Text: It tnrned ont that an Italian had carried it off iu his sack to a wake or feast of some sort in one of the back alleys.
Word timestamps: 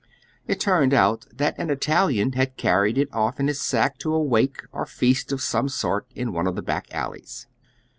It 0.47 0.59
tnrned 0.59 0.93
ont 0.99 1.27
that 1.31 1.53
an 1.59 1.69
Italian 1.69 2.31
had 2.31 2.57
carried 2.57 2.97
it 2.97 3.07
off 3.13 3.37
iu 3.39 3.45
his 3.45 3.61
sack 3.61 3.99
to 3.99 4.15
a 4.15 4.19
wake 4.19 4.63
or 4.71 4.87
feast 4.87 5.31
of 5.31 5.43
some 5.43 5.69
sort 5.69 6.07
in 6.15 6.33
one 6.33 6.47
of 6.47 6.55
the 6.55 6.63
back 6.63 6.87
alleys. 6.91 7.45